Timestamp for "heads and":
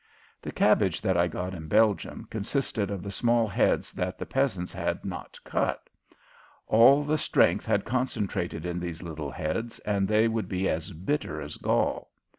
9.29-10.07